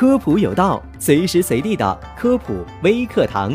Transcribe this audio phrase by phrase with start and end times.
[0.00, 3.54] 科普有道，随时随地的科普微课堂。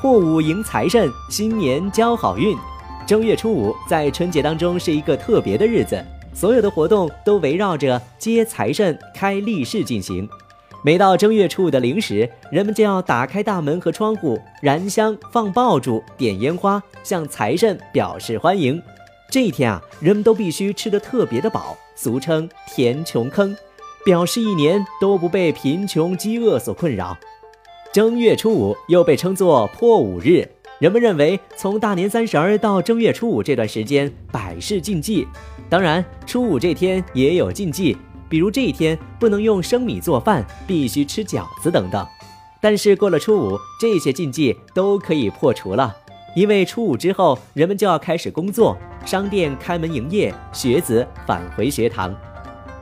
[0.00, 2.56] 破五迎财神，新年交好运。
[3.06, 6.02] 正月初五在春节当中是一个特别的日子，
[6.32, 10.26] 所有的活动都围绕着接财神、开利市进行。
[10.82, 18.82] 每到正月初五的零时，人们就要打开大门和窗户，燃香、放爆竹、点烟花，向财神表示欢迎。
[19.30, 23.54] 这一天啊，人们都必须吃得特别的饱，俗称“填穷坑”，
[24.04, 27.16] 表示一年都不被贫穷、饥饿所困扰。
[27.92, 35.26] 正月初五又被称作破五日，人们认为从大年三十儿到正月初五这段时间百事禁忌，
[35.68, 37.96] 当然初五这天也有禁忌。
[38.28, 42.06] 比如这一天不能用生米做饭，必须吃饺子等等。
[42.60, 45.96] 但是过了初五，这些禁忌都可以破除了，
[46.36, 52.14] 因为初五之后人们就要开始工作，商店开门营业，学子返回学堂。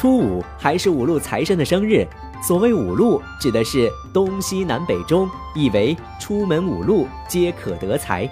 [0.00, 2.08] 初五还是五路财神的生日。
[2.42, 8.26] 所谓五路，指的是东西南北中，意为出门五路皆可得财。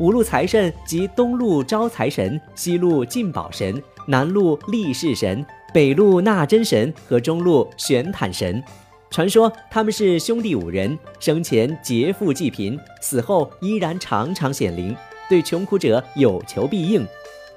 [0.00, 5.46] 五路财神即东路招财神，西路进宝神，南路利市神。
[5.72, 8.60] 北路纳真神和中路玄坦神，
[9.08, 14.96] 传说他们是兄弟五人，生前劫富济贫，死后依然常常显灵，
[15.28, 17.06] 对穷苦者有求必应。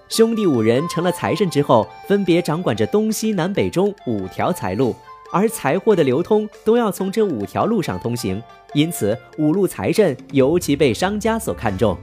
[0.10, 4.96] 兄弟五人成了财神之后，分别掌管着东西南北中五条财路，
[5.32, 8.42] 而财货的流通都要从这五条路上通行，
[8.74, 11.98] 因此五路财神尤其被商家所看重。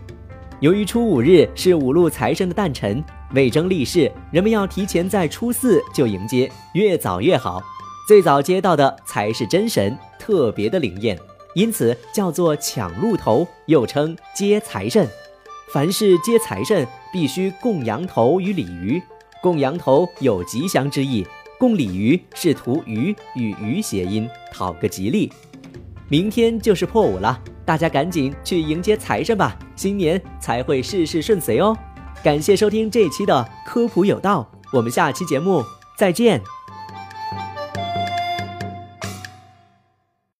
[0.61, 3.03] 由于初五日是五路财神的诞辰。
[3.35, 7.61] 为争利是，人们要提前在初四就迎接，越早越好。
[8.07, 11.19] 最早接到的才是真神，特别的灵验，
[11.55, 15.09] 因此叫做抢路头，又称接财神。
[15.73, 19.01] 凡是接财神，必须供羊头与鲤鱼。
[19.41, 21.25] 供羊头有吉祥之意，
[21.61, 25.33] 供鲤鱼是图鱼与鱼谐音，讨个吉利。
[26.09, 31.77] 明天就是破五了，大家赶紧去迎接财神吧，新年才会事事顺遂哦。
[32.25, 35.63] 感谢收听这一期的科普有道，我们下期节目
[35.97, 36.54] 再见。